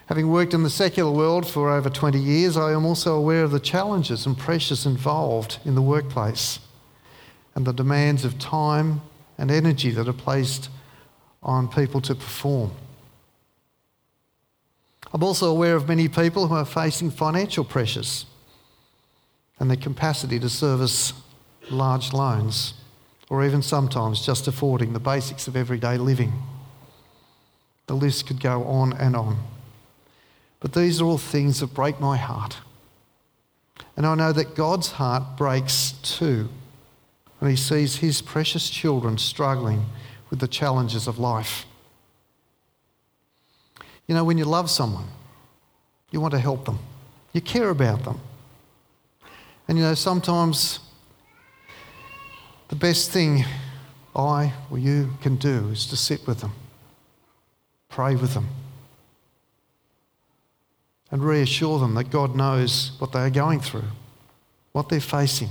Having 0.06 0.30
worked 0.30 0.54
in 0.54 0.64
the 0.64 0.70
secular 0.70 1.10
world 1.10 1.46
for 1.46 1.70
over 1.70 1.88
20 1.88 2.18
years, 2.18 2.56
I 2.56 2.72
am 2.72 2.84
also 2.84 3.14
aware 3.14 3.44
of 3.44 3.52
the 3.52 3.60
challenges 3.60 4.26
and 4.26 4.36
pressures 4.36 4.84
involved 4.84 5.58
in 5.64 5.76
the 5.76 5.82
workplace 5.82 6.58
and 7.54 7.64
the 7.64 7.72
demands 7.72 8.24
of 8.24 8.38
time 8.38 9.02
and 9.38 9.50
energy 9.50 9.90
that 9.90 10.08
are 10.08 10.12
placed 10.12 10.68
on 11.42 11.68
people 11.68 12.00
to 12.02 12.14
perform. 12.14 12.70
I'm 15.12 15.22
also 15.22 15.50
aware 15.50 15.74
of 15.74 15.88
many 15.88 16.08
people 16.08 16.46
who 16.46 16.54
are 16.54 16.64
facing 16.64 17.10
financial 17.10 17.64
pressures 17.64 18.26
and 19.58 19.68
their 19.68 19.76
capacity 19.76 20.38
to 20.40 20.48
service 20.48 21.12
large 21.70 22.12
loans, 22.12 22.74
or 23.28 23.44
even 23.44 23.62
sometimes 23.62 24.24
just 24.24 24.48
affording 24.48 24.92
the 24.92 25.00
basics 25.00 25.48
of 25.48 25.56
everyday 25.56 25.98
living. 25.98 26.32
The 27.86 27.94
list 27.94 28.26
could 28.26 28.40
go 28.40 28.64
on 28.64 28.92
and 28.94 29.16
on. 29.16 29.38
But 30.60 30.74
these 30.74 31.00
are 31.00 31.04
all 31.04 31.18
things 31.18 31.60
that 31.60 31.74
break 31.74 32.00
my 32.00 32.16
heart. 32.16 32.58
And 33.96 34.06
I 34.06 34.14
know 34.14 34.32
that 34.32 34.54
God's 34.54 34.92
heart 34.92 35.36
breaks 35.36 35.92
too 36.02 36.48
when 37.38 37.50
he 37.50 37.56
sees 37.56 37.96
his 37.96 38.22
precious 38.22 38.70
children 38.70 39.18
struggling 39.18 39.86
with 40.30 40.38
the 40.38 40.48
challenges 40.48 41.06
of 41.06 41.18
life. 41.18 41.66
You 44.06 44.14
know, 44.14 44.24
when 44.24 44.38
you 44.38 44.44
love 44.44 44.70
someone, 44.70 45.06
you 46.10 46.20
want 46.20 46.32
to 46.32 46.40
help 46.40 46.64
them, 46.64 46.78
you 47.32 47.40
care 47.40 47.70
about 47.70 48.04
them. 48.04 48.20
And 49.68 49.78
you 49.78 49.84
know, 49.84 49.94
sometimes 49.94 50.80
the 52.68 52.76
best 52.76 53.10
thing 53.10 53.44
I 54.14 54.52
or 54.70 54.78
you 54.78 55.10
can 55.22 55.36
do 55.36 55.68
is 55.68 55.86
to 55.86 55.96
sit 55.96 56.26
with 56.26 56.40
them, 56.40 56.52
pray 57.88 58.16
with 58.16 58.34
them, 58.34 58.48
and 61.10 61.22
reassure 61.22 61.78
them 61.78 61.94
that 61.94 62.10
God 62.10 62.34
knows 62.34 62.92
what 62.98 63.12
they 63.12 63.20
are 63.20 63.30
going 63.30 63.60
through, 63.60 63.90
what 64.72 64.88
they're 64.88 65.00
facing. 65.00 65.48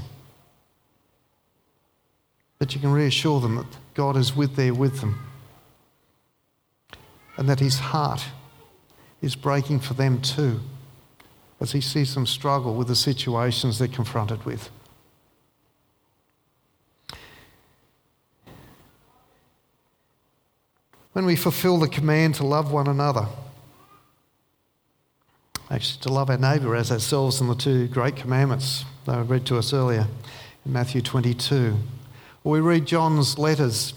That 2.59 2.75
you 2.75 2.81
can 2.81 2.91
reassure 2.91 3.39
them 3.39 3.55
that 3.55 3.65
God 3.99 4.15
is 4.15 4.33
with 4.33 4.55
there 4.55 4.73
with 4.73 5.01
them 5.01 5.19
and 7.35 7.49
that 7.49 7.59
His 7.59 7.79
heart 7.79 8.23
is 9.21 9.35
breaking 9.35 9.81
for 9.81 9.93
them 9.93 10.21
too 10.21 10.61
as 11.59 11.73
He 11.73 11.81
sees 11.81 12.13
them 12.13 12.25
struggle 12.25 12.75
with 12.75 12.87
the 12.87 12.95
situations 12.95 13.77
they're 13.77 13.89
confronted 13.89 14.45
with. 14.45 14.69
When 21.11 21.25
we 21.25 21.35
fulfill 21.35 21.77
the 21.77 21.89
command 21.89 22.35
to 22.35 22.45
love 22.45 22.71
one 22.71 22.87
another, 22.87 23.27
actually 25.69 25.99
to 26.03 26.13
love 26.13 26.29
our 26.29 26.37
neighbour 26.37 26.73
as 26.73 26.89
ourselves 26.89 27.41
in 27.41 27.49
the 27.49 27.55
two 27.55 27.89
great 27.89 28.15
commandments 28.15 28.85
that 29.03 29.15
I 29.15 29.21
read 29.23 29.45
to 29.47 29.57
us 29.57 29.73
earlier 29.73 30.07
in 30.65 30.71
Matthew 30.71 31.01
22. 31.01 31.75
We 32.43 32.61
read 32.61 32.85
John's 32.85 33.37
letters 33.37 33.93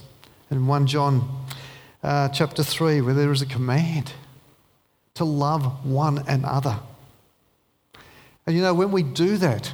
in 0.51 0.67
1 0.67 0.87
John 0.89 1.47
uh, 2.03 2.29
chapter 2.31 2.65
3, 2.65 3.01
where 3.01 3.15
there 3.15 3.31
is 3.31 3.41
a 3.41 3.47
command 3.47 4.13
to 5.15 5.25
love 5.25 5.87
one 5.87 6.19
another. 6.27 6.81
And 8.47 8.57
you 8.57 8.63
know, 8.63 8.75
when 8.75 8.91
we 8.91 9.05
do 9.05 9.37
that, 9.37 9.73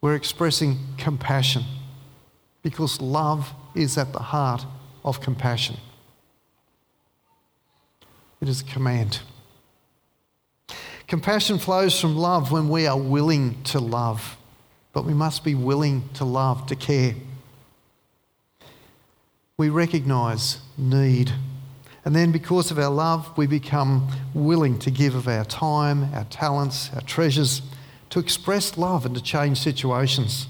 we're 0.00 0.16
expressing 0.16 0.78
compassion 0.98 1.62
because 2.62 3.00
love 3.00 3.52
is 3.74 3.96
at 3.96 4.12
the 4.12 4.18
heart 4.18 4.66
of 5.04 5.20
compassion. 5.20 5.76
It 8.40 8.48
is 8.48 8.60
a 8.60 8.64
command. 8.64 9.20
Compassion 11.06 11.58
flows 11.60 12.00
from 12.00 12.16
love 12.16 12.50
when 12.50 12.68
we 12.68 12.88
are 12.88 12.98
willing 12.98 13.62
to 13.64 13.78
love, 13.78 14.36
but 14.92 15.04
we 15.04 15.14
must 15.14 15.44
be 15.44 15.54
willing 15.54 16.08
to 16.14 16.24
love, 16.24 16.66
to 16.66 16.74
care. 16.74 17.14
We 19.58 19.68
recognise 19.68 20.58
need, 20.76 21.32
and 22.04 22.16
then 22.16 22.32
because 22.32 22.70
of 22.70 22.78
our 22.78 22.90
love, 22.90 23.36
we 23.36 23.46
become 23.46 24.08
willing 24.34 24.78
to 24.80 24.90
give 24.90 25.14
of 25.14 25.28
our 25.28 25.44
time, 25.44 26.12
our 26.14 26.24
talents, 26.24 26.90
our 26.94 27.02
treasures, 27.02 27.62
to 28.10 28.18
express 28.18 28.76
love 28.76 29.06
and 29.06 29.14
to 29.14 29.22
change 29.22 29.60
situations. 29.60 30.46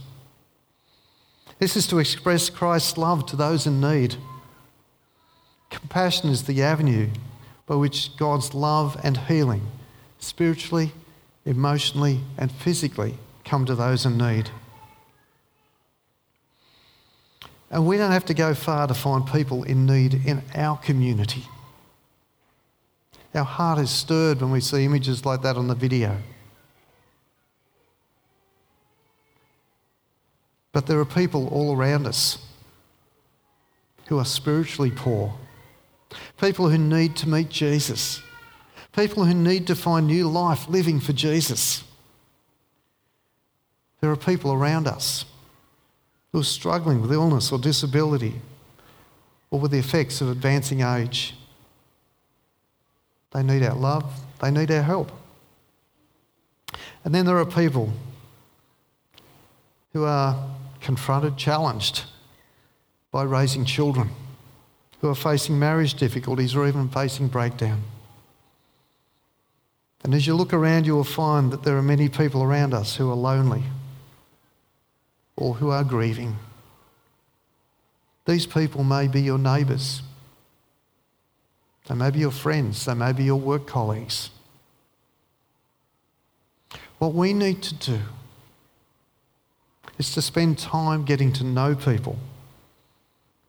This 1.58 1.76
is 1.76 1.86
to 1.88 1.98
express 1.98 2.48
Christ's 2.48 2.96
love 2.96 3.26
to 3.26 3.36
those 3.36 3.66
in 3.66 3.80
need. 3.80 4.16
Compassion 5.70 6.30
is 6.30 6.44
the 6.44 6.62
avenue 6.62 7.08
by 7.66 7.76
which 7.76 8.16
God's 8.16 8.54
love 8.54 8.98
and 9.04 9.16
healing, 9.16 9.66
spiritually, 10.18 10.92
emotionally, 11.44 12.20
and 12.38 12.50
physically, 12.50 13.14
come 13.44 13.64
to 13.66 13.74
those 13.74 14.06
in 14.06 14.18
need. 14.18 14.50
And 17.72 17.86
we 17.86 17.96
don't 17.96 18.12
have 18.12 18.26
to 18.26 18.34
go 18.34 18.52
far 18.52 18.86
to 18.86 18.92
find 18.92 19.26
people 19.26 19.62
in 19.62 19.86
need 19.86 20.26
in 20.26 20.42
our 20.54 20.76
community. 20.76 21.44
Our 23.34 23.44
heart 23.44 23.78
is 23.78 23.90
stirred 23.90 24.42
when 24.42 24.50
we 24.50 24.60
see 24.60 24.84
images 24.84 25.24
like 25.24 25.40
that 25.40 25.56
on 25.56 25.68
the 25.68 25.74
video. 25.74 26.18
But 30.72 30.86
there 30.86 30.98
are 30.98 31.06
people 31.06 31.48
all 31.48 31.74
around 31.74 32.06
us 32.06 32.38
who 34.06 34.18
are 34.18 34.24
spiritually 34.26 34.90
poor, 34.90 35.32
people 36.38 36.68
who 36.68 36.76
need 36.76 37.16
to 37.16 37.28
meet 37.28 37.48
Jesus, 37.48 38.20
people 38.94 39.24
who 39.24 39.32
need 39.32 39.66
to 39.68 39.74
find 39.74 40.06
new 40.06 40.28
life 40.28 40.68
living 40.68 41.00
for 41.00 41.14
Jesus. 41.14 41.84
There 44.02 44.10
are 44.10 44.16
people 44.16 44.52
around 44.52 44.86
us 44.86 45.24
who 46.32 46.40
are 46.40 46.44
struggling 46.44 47.00
with 47.02 47.12
illness 47.12 47.52
or 47.52 47.58
disability 47.58 48.40
or 49.50 49.60
with 49.60 49.70
the 49.70 49.78
effects 49.78 50.20
of 50.20 50.30
advancing 50.30 50.80
age. 50.80 51.34
They 53.32 53.42
need 53.42 53.62
our 53.62 53.76
love, 53.76 54.04
they 54.40 54.50
need 54.50 54.70
our 54.70 54.82
help. 54.82 55.12
And 57.04 57.14
then 57.14 57.26
there 57.26 57.36
are 57.36 57.46
people 57.46 57.92
who 59.92 60.04
are 60.04 60.50
confronted, 60.80 61.36
challenged 61.36 62.04
by 63.10 63.24
raising 63.24 63.64
children, 63.66 64.10
who 65.00 65.08
are 65.08 65.14
facing 65.14 65.58
marriage 65.58 65.94
difficulties 65.94 66.54
or 66.54 66.66
even 66.66 66.88
facing 66.88 67.28
breakdown. 67.28 67.82
And 70.02 70.14
as 70.14 70.26
you 70.26 70.34
look 70.34 70.52
around, 70.52 70.86
you 70.86 70.94
will 70.94 71.04
find 71.04 71.52
that 71.52 71.62
there 71.62 71.76
are 71.76 71.82
many 71.82 72.08
people 72.08 72.42
around 72.42 72.72
us 72.72 72.96
who 72.96 73.10
are 73.10 73.16
lonely 73.16 73.62
or 75.42 75.54
who 75.54 75.70
are 75.70 75.82
grieving. 75.82 76.36
These 78.26 78.46
people 78.46 78.84
may 78.84 79.08
be 79.08 79.20
your 79.20 79.38
neighbours. 79.38 80.02
They 81.88 81.96
may 81.96 82.10
be 82.10 82.20
your 82.20 82.30
friends. 82.30 82.84
They 82.84 82.94
may 82.94 83.12
be 83.12 83.24
your 83.24 83.40
work 83.40 83.66
colleagues. 83.66 84.30
What 87.00 87.12
we 87.12 87.32
need 87.32 87.60
to 87.64 87.74
do 87.74 87.98
is 89.98 90.12
to 90.14 90.22
spend 90.22 90.60
time 90.60 91.04
getting 91.04 91.32
to 91.32 91.44
know 91.44 91.74
people. 91.74 92.16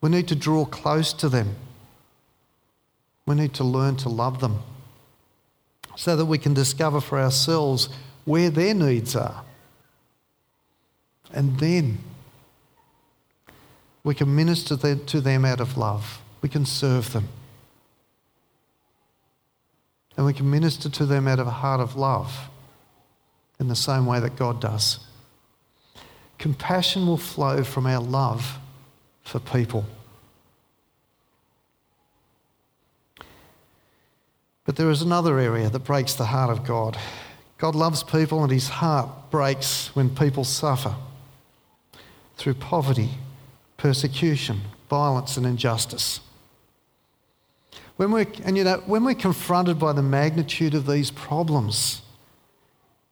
We 0.02 0.10
need 0.10 0.28
to 0.30 0.36
draw 0.36 0.66
close 0.66 1.14
to 1.14 1.30
them. 1.30 1.56
We 3.28 3.36
need 3.36 3.54
to 3.54 3.64
learn 3.64 3.98
to 3.98 4.10
love 4.10 4.42
them 4.42 4.64
so 5.96 6.16
that 6.16 6.26
we 6.26 6.40
can 6.40 6.56
discover 6.56 7.00
for 7.00 7.20
ourselves 7.20 7.90
where 8.26 8.50
their 8.50 8.74
needs 8.74 9.16
are. 9.16 9.46
And 11.34 11.60
then 11.60 11.98
we 14.04 14.14
can 14.14 14.34
minister 14.36 14.78
to 14.96 15.22
them 15.22 15.44
out 15.44 15.60
of 15.60 15.78
love. 15.78 16.22
We 16.42 16.50
can 16.50 16.66
serve 16.66 17.12
them. 17.12 17.28
And 20.16 20.26
we 20.28 20.34
can 20.34 20.50
minister 20.50 20.90
to 20.90 21.06
them 21.06 21.28
out 21.28 21.40
of 21.40 21.48
a 21.48 21.52
heart 21.52 21.80
of 21.82 21.96
love 21.96 22.50
in 23.60 23.68
the 23.68 23.76
same 23.76 24.06
way 24.06 24.20
that 24.20 24.36
God 24.36 24.62
does. 24.62 25.00
Compassion 26.38 27.08
will 27.08 27.18
flow 27.18 27.64
from 27.64 27.88
our 27.88 28.02
love 28.02 28.60
for 29.24 29.40
people. 29.40 29.86
But 34.66 34.76
there 34.76 34.92
is 34.92 35.02
another 35.02 35.40
area 35.40 35.70
that 35.70 35.80
breaks 35.80 36.14
the 36.14 36.26
heart 36.26 36.50
of 36.50 36.66
God. 36.66 36.98
God 37.58 37.74
loves 37.74 38.04
people 38.04 38.44
and 38.44 38.52
his 38.52 38.70
heart 38.70 39.10
breaks 39.32 39.96
when 39.96 40.16
people 40.16 40.44
suffer 40.44 40.96
through 42.44 42.56
poverty, 42.56 43.10
persecution, 43.78 44.60
violence, 44.90 45.38
and 45.38 45.46
injustice. 45.46 46.20
When 47.96 48.12
we're, 48.12 48.28
and 48.44 48.58
you 48.58 48.66
know, 48.66 48.84
when 48.86 49.06
we're 49.06 49.16
confronted 49.16 49.80
by 49.80 49.94
the 49.94 50.02
magnitude 50.02 50.74
of 50.74 50.86
these 50.86 51.10
problems, 51.10 52.02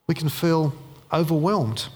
we 0.06 0.16
can 0.16 0.28
feel 0.28 0.74
overwhelmed. 1.14 1.88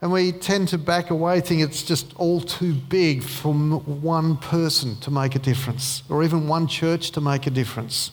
And 0.00 0.10
we 0.10 0.32
tend 0.32 0.70
to 0.70 0.78
back 0.78 1.10
away, 1.10 1.40
think 1.40 1.62
it's 1.62 1.84
just 1.84 2.16
all 2.16 2.40
too 2.40 2.74
big 2.74 3.22
for 3.22 3.54
one 3.54 4.36
person 4.38 4.96
to 5.02 5.12
make 5.12 5.36
a 5.36 5.38
difference, 5.38 6.02
or 6.08 6.24
even 6.24 6.48
one 6.48 6.66
church 6.66 7.12
to 7.12 7.20
make 7.20 7.46
a 7.46 7.50
difference. 7.50 8.10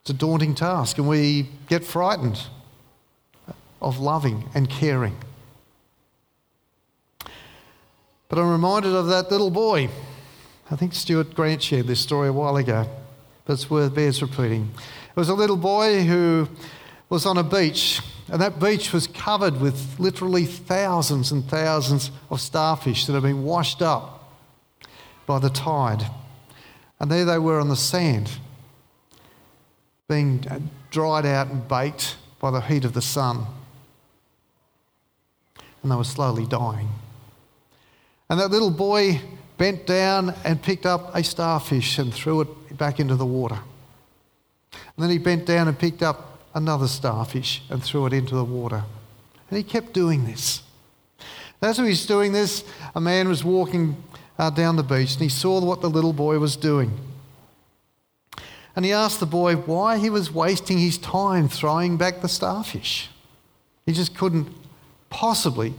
It's 0.00 0.10
a 0.10 0.14
daunting 0.14 0.56
task, 0.56 0.98
and 0.98 1.08
we 1.08 1.48
get 1.68 1.84
frightened 1.84 2.40
of 3.82 3.98
loving 3.98 4.48
and 4.54 4.70
caring. 4.70 5.16
But 8.28 8.38
I'm 8.38 8.50
reminded 8.50 8.94
of 8.94 9.08
that 9.08 9.30
little 9.30 9.50
boy. 9.50 9.90
I 10.70 10.76
think 10.76 10.94
Stuart 10.94 11.34
Grant 11.34 11.62
shared 11.62 11.86
this 11.86 12.00
story 12.00 12.28
a 12.28 12.32
while 12.32 12.56
ago, 12.56 12.88
but 13.44 13.52
it's 13.52 13.68
worth 13.68 13.94
bears 13.94 14.22
repeating. 14.22 14.70
It 15.10 15.16
was 15.16 15.28
a 15.28 15.34
little 15.34 15.58
boy 15.58 16.04
who 16.04 16.48
was 17.10 17.26
on 17.26 17.36
a 17.36 17.42
beach, 17.42 18.00
and 18.28 18.40
that 18.40 18.58
beach 18.58 18.90
was 18.90 19.06
covered 19.06 19.60
with 19.60 19.98
literally 19.98 20.46
thousands 20.46 21.30
and 21.30 21.44
thousands 21.44 22.10
of 22.30 22.40
starfish 22.40 23.04
that 23.04 23.12
had 23.12 23.22
been 23.22 23.42
washed 23.42 23.82
up 23.82 24.32
by 25.26 25.38
the 25.38 25.50
tide. 25.50 26.06
And 26.98 27.10
there 27.10 27.26
they 27.26 27.38
were 27.38 27.60
on 27.60 27.68
the 27.68 27.76
sand, 27.76 28.30
being 30.08 30.70
dried 30.90 31.26
out 31.26 31.48
and 31.48 31.68
baked 31.68 32.16
by 32.40 32.50
the 32.50 32.60
heat 32.60 32.86
of 32.86 32.94
the 32.94 33.02
sun. 33.02 33.44
And 35.82 35.90
they 35.90 35.96
were 35.96 36.04
slowly 36.04 36.46
dying. 36.46 36.88
And 38.28 38.38
that 38.40 38.50
little 38.50 38.70
boy 38.70 39.20
bent 39.58 39.86
down 39.86 40.34
and 40.44 40.62
picked 40.62 40.86
up 40.86 41.14
a 41.14 41.22
starfish 41.22 41.98
and 41.98 42.12
threw 42.12 42.40
it 42.40 42.78
back 42.78 42.98
into 42.98 43.16
the 43.16 43.26
water. 43.26 43.58
And 44.72 45.02
then 45.04 45.10
he 45.10 45.18
bent 45.18 45.46
down 45.46 45.68
and 45.68 45.78
picked 45.78 46.02
up 46.02 46.40
another 46.54 46.88
starfish 46.88 47.62
and 47.70 47.82
threw 47.82 48.06
it 48.06 48.12
into 48.12 48.34
the 48.34 48.44
water. 48.44 48.84
And 49.50 49.56
he 49.56 49.62
kept 49.62 49.92
doing 49.92 50.24
this. 50.24 50.62
As 51.60 51.76
he 51.76 51.84
was 51.84 52.06
doing 52.06 52.32
this, 52.32 52.64
a 52.94 53.00
man 53.00 53.28
was 53.28 53.44
walking 53.44 54.02
uh, 54.38 54.50
down 54.50 54.76
the 54.76 54.82
beach 54.82 55.12
and 55.12 55.22
he 55.22 55.28
saw 55.28 55.60
what 55.60 55.80
the 55.80 55.90
little 55.90 56.12
boy 56.12 56.38
was 56.38 56.56
doing. 56.56 56.98
And 58.74 58.84
he 58.84 58.92
asked 58.92 59.20
the 59.20 59.26
boy 59.26 59.56
why 59.56 59.98
he 59.98 60.10
was 60.10 60.32
wasting 60.32 60.78
his 60.78 60.98
time 60.98 61.48
throwing 61.48 61.98
back 61.98 62.20
the 62.20 62.28
starfish. 62.28 63.10
He 63.86 63.92
just 63.92 64.16
couldn't 64.16 64.48
possibly 65.12 65.74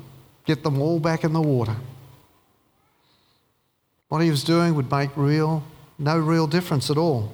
get 0.45 0.63
them 0.63 0.81
all 0.81 0.99
back 0.99 1.23
in 1.23 1.33
the 1.33 1.41
water. 1.41 1.75
What 4.09 4.21
he 4.21 4.29
was 4.29 4.43
doing 4.43 4.75
would 4.75 4.91
make 4.91 5.09
real, 5.17 5.63
no 5.97 6.17
real 6.17 6.47
difference 6.47 6.89
at 6.89 6.97
all. 6.97 7.33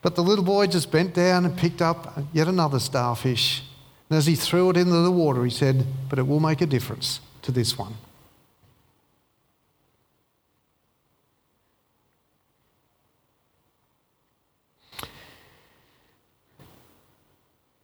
But 0.00 0.14
the 0.14 0.22
little 0.22 0.44
boy 0.44 0.66
just 0.66 0.90
bent 0.90 1.14
down 1.14 1.44
and 1.44 1.56
picked 1.56 1.82
up 1.82 2.18
yet 2.32 2.48
another 2.48 2.78
starfish. 2.78 3.62
And 4.08 4.18
as 4.18 4.26
he 4.26 4.34
threw 4.34 4.70
it 4.70 4.76
into 4.76 4.92
the 4.92 5.10
water, 5.10 5.44
he 5.44 5.50
said, 5.50 5.86
But 6.08 6.18
it 6.18 6.26
will 6.26 6.40
make 6.40 6.60
a 6.60 6.66
difference 6.66 7.20
to 7.42 7.52
this 7.52 7.76
one. 7.76 7.94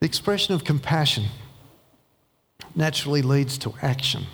The 0.01 0.07
expression 0.07 0.55
of 0.55 0.65
compassion 0.65 1.27
naturally 2.81 3.21
leads 3.21 3.59
to 3.59 3.75
action, 3.83 4.25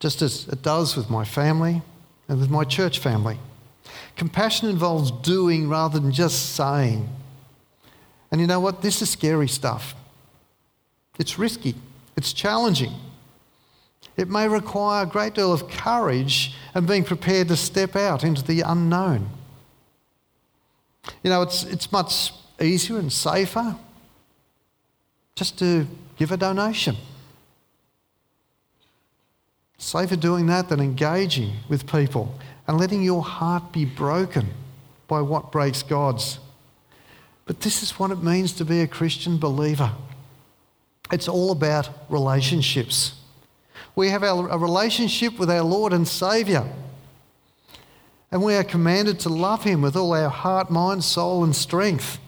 just 0.00 0.20
as 0.20 0.48
it 0.48 0.60
does 0.60 0.96
with 0.96 1.08
my 1.08 1.24
family 1.24 1.80
and 2.28 2.40
with 2.40 2.50
my 2.50 2.64
church 2.64 2.98
family. 2.98 3.38
Compassion 4.16 4.68
involves 4.68 5.12
doing 5.22 5.68
rather 5.68 6.00
than 6.00 6.12
just 6.12 6.56
saying. 6.56 7.08
And 8.30 8.40
you 8.40 8.46
know 8.46 8.60
what? 8.60 8.82
This 8.82 9.00
is 9.00 9.08
scary 9.08 9.48
stuff. 9.48 9.94
It's 11.18 11.38
risky, 11.38 11.74
it's 12.16 12.32
challenging. 12.32 12.92
It 14.16 14.28
may 14.28 14.48
require 14.48 15.04
a 15.04 15.06
great 15.06 15.34
deal 15.34 15.52
of 15.52 15.68
courage 15.68 16.54
and 16.74 16.86
being 16.86 17.04
prepared 17.04 17.48
to 17.48 17.56
step 17.56 17.94
out 17.96 18.24
into 18.24 18.42
the 18.42 18.60
unknown. 18.62 19.30
You 21.22 21.30
know, 21.30 21.42
it's, 21.42 21.64
it's 21.64 21.90
much 21.92 22.32
easier 22.60 22.98
and 22.98 23.12
safer 23.12 23.76
just 25.34 25.58
to 25.60 25.86
give 26.18 26.32
a 26.32 26.36
donation. 26.36 26.96
Safer 29.82 30.14
doing 30.14 30.46
that 30.46 30.68
than 30.68 30.78
engaging 30.78 31.54
with 31.68 31.90
people 31.90 32.32
and 32.68 32.78
letting 32.78 33.02
your 33.02 33.20
heart 33.20 33.72
be 33.72 33.84
broken 33.84 34.46
by 35.08 35.20
what 35.20 35.50
breaks 35.50 35.82
God's. 35.82 36.38
But 37.46 37.62
this 37.62 37.82
is 37.82 37.98
what 37.98 38.12
it 38.12 38.22
means 38.22 38.52
to 38.52 38.64
be 38.64 38.80
a 38.80 38.86
Christian 38.86 39.38
believer. 39.38 39.90
It's 41.10 41.26
all 41.26 41.50
about 41.50 41.90
relationships. 42.08 43.14
We 43.96 44.10
have 44.10 44.22
a 44.22 44.56
relationship 44.56 45.36
with 45.36 45.50
our 45.50 45.64
Lord 45.64 45.92
and 45.92 46.06
Saviour. 46.06 46.64
And 48.30 48.40
we 48.40 48.54
are 48.54 48.62
commanded 48.64 49.18
to 49.20 49.30
love 49.30 49.64
Him 49.64 49.82
with 49.82 49.96
all 49.96 50.14
our 50.14 50.30
heart, 50.30 50.70
mind, 50.70 51.02
soul, 51.02 51.42
and 51.42 51.56
strength. 51.56 52.20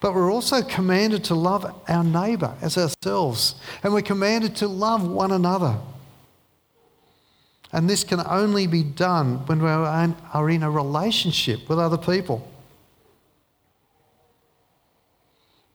But 0.00 0.16
we're 0.16 0.32
also 0.32 0.62
commanded 0.62 1.22
to 1.24 1.36
love 1.36 1.80
our 1.86 2.02
neighbour 2.02 2.56
as 2.60 2.76
ourselves. 2.76 3.54
And 3.84 3.94
we're 3.94 4.02
commanded 4.02 4.56
to 4.56 4.66
love 4.66 5.08
one 5.08 5.30
another. 5.30 5.78
And 7.72 7.88
this 7.88 8.04
can 8.04 8.20
only 8.20 8.66
be 8.66 8.82
done 8.82 9.46
when 9.46 9.62
we 9.62 9.68
are 9.68 10.50
in 10.50 10.62
a 10.62 10.70
relationship 10.70 11.68
with 11.68 11.78
other 11.78 11.96
people. 11.96 12.46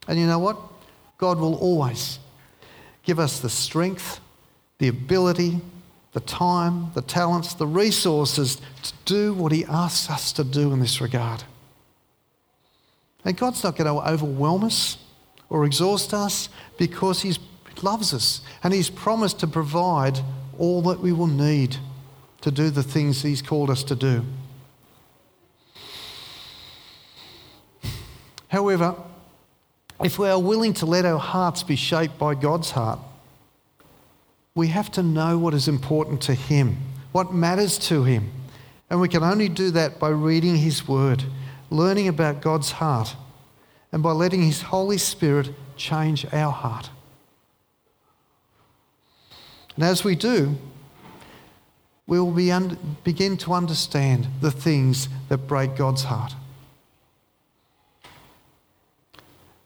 And 0.07 0.19
you 0.19 0.27
know 0.27 0.39
what? 0.39 0.57
God 1.17 1.39
will 1.39 1.55
always 1.55 2.19
give 3.03 3.19
us 3.19 3.39
the 3.39 3.49
strength, 3.49 4.19
the 4.77 4.87
ability, 4.87 5.59
the 6.13 6.19
time, 6.21 6.91
the 6.93 7.01
talents, 7.01 7.53
the 7.53 7.67
resources 7.67 8.61
to 8.83 8.93
do 9.05 9.33
what 9.33 9.51
He 9.51 9.65
asks 9.65 10.09
us 10.09 10.31
to 10.33 10.43
do 10.43 10.71
in 10.73 10.79
this 10.79 11.01
regard. 11.01 11.43
And 13.25 13.35
God's 13.35 13.63
not 13.63 13.75
going 13.75 13.87
to 13.87 14.09
overwhelm 14.09 14.63
us 14.63 14.97
or 15.49 15.65
exhaust 15.65 16.13
us 16.13 16.49
because 16.77 17.21
He 17.23 17.33
loves 17.81 18.13
us 18.13 18.41
and 18.63 18.73
He's 18.73 18.89
promised 18.89 19.39
to 19.39 19.47
provide 19.47 20.19
all 20.59 20.81
that 20.83 20.99
we 20.99 21.11
will 21.11 21.27
need 21.27 21.77
to 22.41 22.51
do 22.51 22.69
the 22.69 22.83
things 22.83 23.21
He's 23.21 23.41
called 23.41 23.69
us 23.69 23.83
to 23.83 23.95
do. 23.95 24.23
However, 28.49 28.95
if 30.03 30.19
we 30.19 30.29
are 30.29 30.39
willing 30.39 30.73
to 30.75 30.85
let 30.85 31.05
our 31.05 31.19
hearts 31.19 31.63
be 31.63 31.75
shaped 31.75 32.17
by 32.17 32.35
God's 32.35 32.71
heart, 32.71 32.99
we 34.55 34.67
have 34.67 34.91
to 34.91 35.03
know 35.03 35.37
what 35.37 35.53
is 35.53 35.67
important 35.67 36.21
to 36.23 36.33
Him, 36.33 36.77
what 37.11 37.33
matters 37.33 37.77
to 37.79 38.03
Him. 38.03 38.31
And 38.89 39.01
we 39.01 39.09
can 39.09 39.23
only 39.23 39.49
do 39.49 39.71
that 39.71 39.99
by 39.99 40.09
reading 40.09 40.55
His 40.57 40.87
Word, 40.87 41.23
learning 41.69 42.07
about 42.07 42.41
God's 42.41 42.71
heart, 42.71 43.15
and 43.91 44.01
by 44.01 44.11
letting 44.11 44.43
His 44.43 44.61
Holy 44.61 44.97
Spirit 44.97 45.49
change 45.75 46.25
our 46.33 46.51
heart. 46.51 46.89
And 49.77 49.85
as 49.85 50.03
we 50.03 50.15
do, 50.15 50.55
we 52.07 52.19
will 52.19 52.31
be 52.31 52.51
un- 52.51 52.97
begin 53.03 53.37
to 53.37 53.53
understand 53.53 54.27
the 54.41 54.49
things 54.49 55.07
that 55.29 55.47
break 55.47 55.75
God's 55.75 56.05
heart. 56.05 56.33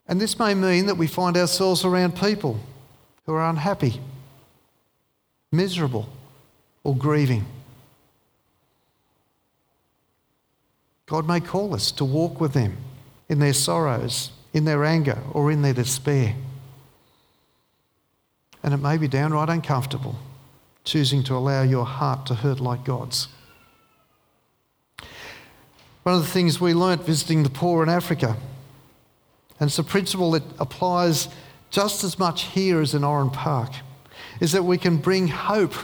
And 0.08 0.20
this 0.20 0.38
may 0.38 0.54
mean 0.54 0.88
that 0.88 0.98
we 0.98 1.08
find 1.08 1.38
ourselves 1.38 1.86
around 1.86 2.18
people 2.18 2.60
who 3.26 3.34
are 3.34 3.50
unhappy, 3.50 4.02
miserable, 5.50 6.10
or 6.84 6.94
grieving. 6.94 7.46
God 11.06 11.26
may 11.26 11.40
call 11.40 11.74
us 11.74 11.94
to 11.94 12.04
walk 12.04 12.42
with 12.42 12.52
them 12.52 12.76
in 13.30 13.40
their 13.40 13.54
sorrows, 13.54 14.32
in 14.52 14.66
their 14.66 14.84
anger, 14.84 15.20
or 15.32 15.52
in 15.52 15.62
their 15.62 15.74
despair. 15.74 16.36
And 18.64 18.74
it 18.74 18.78
may 18.78 18.98
be 18.98 19.08
downright 19.08 19.50
uncomfortable 19.50 20.16
choosing 20.84 21.24
to 21.24 21.36
allow 21.36 21.62
your 21.62 21.86
heart 21.86 22.26
to 22.28 22.36
hurt 22.36 22.60
like 22.60 22.84
God's. 22.84 23.28
One 26.04 26.16
of 26.16 26.22
the 26.22 26.28
things 26.28 26.60
we 26.60 26.74
learnt 26.74 27.04
visiting 27.04 27.44
the 27.44 27.50
poor 27.50 27.84
in 27.84 27.90
Africa, 27.90 28.36
and 29.60 29.68
it's 29.68 29.78
a 29.78 29.84
principle 29.84 30.32
that 30.32 30.44
applies 30.60 31.28
just 31.70 32.04
as 32.04 32.18
much 32.18 32.44
here 32.44 32.82
as 32.82 32.96
in 32.96 33.04
Oran 33.04 33.30
Park, 33.30 33.72
is 34.40 34.52
that 34.54 34.64
we 34.64 34.78
can 34.78 34.98
bring 34.98 35.28
hope 35.28 35.76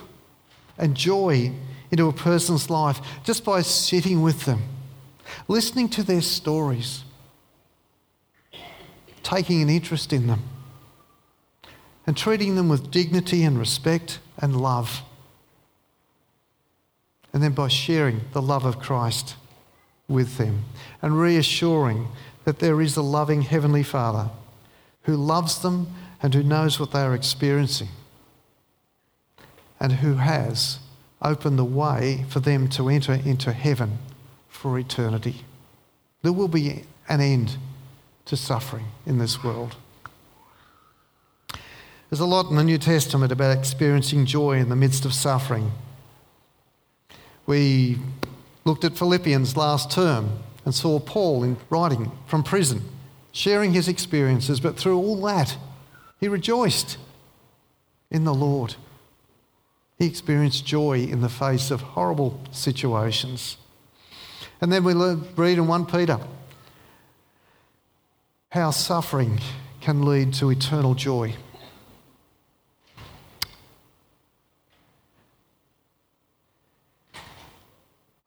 and 0.78 0.96
joy 0.96 1.52
into 1.92 2.08
a 2.08 2.14
person's 2.14 2.70
life 2.70 3.00
just 3.24 3.46
by 3.46 3.62
sitting 3.62 4.22
with 4.24 4.46
them, 4.46 4.64
listening 5.48 5.88
to 5.90 6.04
their 6.04 6.22
stories, 6.22 7.04
taking 9.22 9.62
an 9.62 9.70
interest 9.70 10.12
in 10.12 10.26
them, 10.26 10.42
and 12.08 12.16
treating 12.16 12.56
them 12.56 12.70
with 12.70 12.90
dignity 12.90 13.44
and 13.44 13.60
respect 13.60 14.20
and 14.38 14.60
love. 14.60 15.02
And 17.34 17.44
then 17.44 17.52
by 17.52 17.68
sharing 17.68 18.22
the 18.32 18.42
love 18.42 18.66
of 18.66 18.80
Christ 18.80 19.36
with 20.08 20.38
them 20.38 20.64
and 21.02 21.20
reassuring 21.20 22.08
that 22.46 22.60
there 22.60 22.82
is 22.82 22.96
a 22.96 23.02
loving 23.02 23.42
Heavenly 23.42 23.84
Father 23.84 24.30
who 25.04 25.18
loves 25.18 25.62
them 25.62 25.88
and 26.24 26.34
who 26.34 26.42
knows 26.42 26.80
what 26.80 26.92
they 26.92 27.02
are 27.02 27.14
experiencing 27.14 27.90
and 29.80 29.94
who 29.94 30.16
has 30.16 30.80
opened 31.22 31.60
the 31.60 31.66
way 31.66 32.26
for 32.30 32.40
them 32.40 32.70
to 32.70 32.90
enter 32.90 33.14
into 33.14 33.52
heaven 33.52 34.00
for 34.48 34.80
eternity. 34.80 35.44
There 36.22 36.32
will 36.32 36.48
be 36.48 36.84
an 37.10 37.22
end 37.22 37.58
to 38.26 38.38
suffering 38.38 38.86
in 39.06 39.18
this 39.18 39.44
world. 39.44 39.76
There's 42.10 42.22
a 42.22 42.26
lot 42.26 42.50
in 42.50 42.56
the 42.56 42.64
New 42.64 42.78
Testament 42.78 43.34
about 43.34 43.58
experiencing 43.58 44.26
joy 44.26 44.60
in 44.60 44.70
the 44.70 44.78
midst 44.78 45.04
of 45.04 45.14
suffering. 45.14 45.74
We 47.46 47.98
looked 48.64 48.86
at 48.86 48.98
Philippians 48.98 49.58
last 49.58 49.92
term 49.92 50.40
and 50.64 50.74
saw 50.74 51.00
Paul 51.00 51.44
in 51.44 51.58
writing 51.70 52.12
from 52.26 52.44
prison, 52.44 52.82
sharing 53.34 53.74
his 53.74 53.90
experiences, 53.90 54.62
but 54.62 54.78
through 54.78 54.98
all 54.98 55.22
that, 55.24 55.58
he 56.20 56.30
rejoiced 56.30 56.98
in 58.10 58.24
the 58.24 58.34
Lord. 58.34 58.76
He 60.00 60.06
experienced 60.06 60.66
joy 60.66 61.00
in 61.00 61.20
the 61.20 61.30
face 61.30 61.72
of 61.72 61.82
horrible 61.82 62.40
situations. 62.52 63.58
And 64.62 64.72
then 64.72 64.86
we 64.86 64.94
read 64.94 65.58
in 65.58 65.68
1 65.68 65.86
Peter 65.88 66.20
how 68.52 68.72
suffering 68.72 69.42
can 69.82 70.06
lead 70.06 70.34
to 70.36 70.50
eternal 70.50 70.96
joy. 70.96 71.36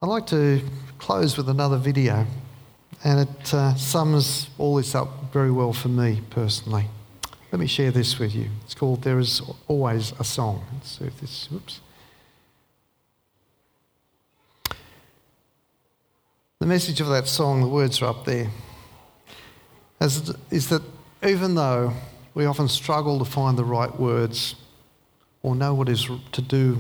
I'd 0.03 0.09
like 0.09 0.27
to 0.29 0.63
close 0.97 1.37
with 1.37 1.51
another 1.51 1.77
video, 1.77 2.27
and 3.05 3.29
it 3.29 3.53
uh, 3.53 3.75
sums 3.75 4.49
all 4.57 4.77
this 4.77 4.95
up 4.95 5.31
very 5.31 5.51
well 5.51 5.75
for 5.75 5.89
me 5.89 6.23
personally. 6.31 6.87
Let 7.53 7.59
me 7.59 7.67
share 7.67 7.91
this 7.91 8.19
with 8.19 8.35
you. 8.35 8.49
It's 8.65 8.75
called 8.75 9.03
There 9.03 9.19
Is 9.19 9.43
Always 9.69 10.15
a 10.19 10.25
Song. 10.25 10.65
Let's 10.73 10.99
see 10.99 11.05
if 11.05 11.21
this, 11.21 11.51
whoops. 11.51 11.83
The 16.61 16.67
message 16.67 17.03
of 17.03 17.09
that 17.09 17.27
song, 17.27 17.61
the 17.61 17.69
words 17.69 18.01
are 18.01 18.07
up 18.07 18.25
there, 18.25 18.49
is, 20.01 20.35
is 20.51 20.71
that 20.71 20.81
even 21.23 21.57
though 21.57 21.93
we 22.33 22.47
often 22.47 22.69
struggle 22.69 23.19
to 23.19 23.27
find 23.27 23.59
the 23.59 23.65
right 23.65 24.01
words 24.01 24.55
or 25.43 25.55
know 25.55 25.75
what 25.75 25.91
is 25.91 26.09
to 26.33 26.41
do, 26.41 26.79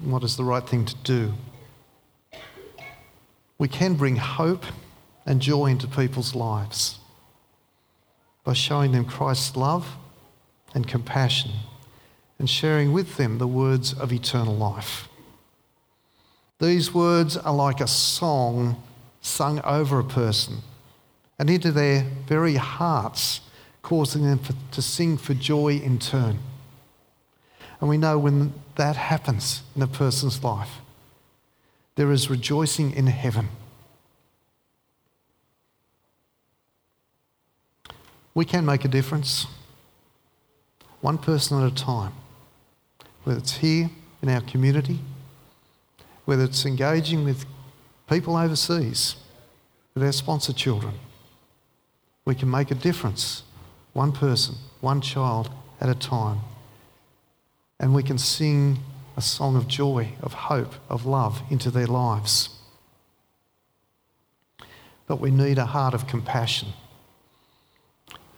what 0.00 0.24
is 0.24 0.38
the 0.38 0.44
right 0.44 0.66
thing 0.66 0.86
to 0.86 0.96
do, 1.04 1.34
we 3.62 3.68
can 3.68 3.94
bring 3.94 4.16
hope 4.16 4.64
and 5.24 5.40
joy 5.40 5.66
into 5.66 5.86
people's 5.86 6.34
lives 6.34 6.98
by 8.42 8.52
showing 8.52 8.90
them 8.90 9.04
Christ's 9.04 9.54
love 9.54 9.86
and 10.74 10.84
compassion 10.84 11.52
and 12.40 12.50
sharing 12.50 12.92
with 12.92 13.18
them 13.18 13.38
the 13.38 13.46
words 13.46 13.92
of 13.92 14.12
eternal 14.12 14.56
life. 14.56 15.08
These 16.58 16.92
words 16.92 17.36
are 17.36 17.54
like 17.54 17.80
a 17.80 17.86
song 17.86 18.82
sung 19.20 19.60
over 19.60 20.00
a 20.00 20.04
person 20.04 20.56
and 21.38 21.48
into 21.48 21.70
their 21.70 22.02
very 22.26 22.56
hearts, 22.56 23.42
causing 23.82 24.24
them 24.24 24.40
for, 24.40 24.54
to 24.72 24.82
sing 24.82 25.16
for 25.16 25.34
joy 25.34 25.74
in 25.74 26.00
turn. 26.00 26.40
And 27.80 27.88
we 27.88 27.96
know 27.96 28.18
when 28.18 28.54
that 28.74 28.96
happens 28.96 29.62
in 29.76 29.82
a 29.82 29.86
person's 29.86 30.42
life, 30.42 30.80
there 31.94 32.10
is 32.10 32.30
rejoicing 32.30 32.92
in 32.92 33.06
heaven. 33.06 33.48
We 38.34 38.44
can 38.44 38.64
make 38.64 38.84
a 38.84 38.88
difference 38.88 39.46
one 41.02 41.18
person 41.18 41.60
at 41.60 41.70
a 41.70 41.74
time, 41.74 42.12
whether 43.24 43.38
it's 43.38 43.56
here 43.58 43.90
in 44.22 44.28
our 44.28 44.40
community, 44.40 45.00
whether 46.24 46.44
it's 46.44 46.64
engaging 46.64 47.24
with 47.24 47.44
people 48.08 48.36
overseas, 48.36 49.16
with 49.94 50.04
our 50.04 50.12
sponsor 50.12 50.52
children. 50.52 50.94
We 52.24 52.36
can 52.36 52.50
make 52.50 52.70
a 52.70 52.76
difference, 52.76 53.42
one 53.92 54.12
person, 54.12 54.54
one 54.80 55.00
child 55.00 55.50
at 55.80 55.88
a 55.88 55.94
time. 55.94 56.40
And 57.80 57.92
we 57.92 58.04
can 58.04 58.16
sing 58.16 58.78
a 59.16 59.20
song 59.20 59.56
of 59.56 59.68
joy, 59.68 60.12
of 60.22 60.32
hope, 60.34 60.74
of 60.88 61.06
love 61.06 61.42
into 61.50 61.70
their 61.70 61.86
lives. 61.86 62.50
But 65.06 65.20
we 65.20 65.30
need 65.30 65.58
a 65.58 65.66
heart 65.66 65.94
of 65.94 66.06
compassion. 66.06 66.68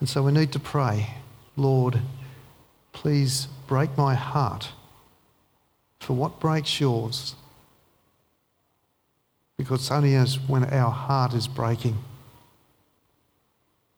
And 0.01 0.09
so 0.09 0.23
we 0.23 0.33
need 0.33 0.53
to 0.53 0.59
pray, 0.59 1.15
Lord, 1.57 2.01
Please 2.95 3.49
break 3.67 3.99
my 3.99 4.15
heart 4.15 4.71
for 6.01 6.15
what 6.15 6.41
breaks 6.41 6.81
yours. 6.81 7.35
Because 9.59 9.91
only 9.91 10.15
as 10.15 10.41
when 10.41 10.65
our 10.65 10.91
heart 10.91 11.35
is 11.35 11.47
breaking 11.47 11.99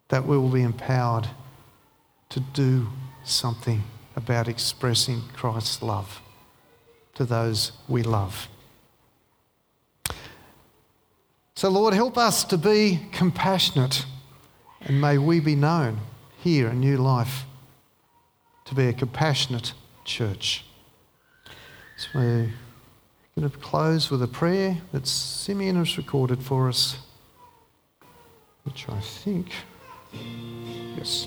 that 0.08 0.26
we 0.26 0.36
will 0.36 0.48
be 0.48 0.62
empowered 0.62 1.28
to 2.30 2.40
do 2.40 2.88
something 3.24 3.82
about 4.14 4.48
expressing 4.48 5.22
Christ's 5.34 5.82
love 5.82 6.20
to 7.16 7.24
those 7.24 7.72
we 7.88 8.02
love. 8.02 8.48
So, 11.55 11.68
Lord, 11.70 11.94
help 11.94 12.16
us 12.18 12.44
to 12.44 12.59
be 12.59 13.00
compassionate 13.12 14.05
and 14.83 15.00
may 15.00 15.18
we 15.18 15.40
be 15.40 15.57
known 15.57 15.98
here 16.38 16.68
in 16.68 16.81
New 16.81 16.96
Life 16.96 17.44
to 18.66 18.74
be 18.74 18.87
a 18.87 18.92
compassionate 18.92 19.72
church. 20.05 20.64
So 21.96 22.09
we're 22.14 22.52
going 23.37 23.50
to 23.50 23.59
close 23.59 24.11
with 24.11 24.22
a 24.22 24.29
prayer 24.29 24.79
that 24.92 25.07
Simeon 25.07 25.76
has 25.76 25.96
recorded 25.96 26.42
for 26.42 26.68
us, 26.68 26.98
which 28.64 28.88
I 28.88 29.00
think, 29.00 29.50
yes. 30.96 31.26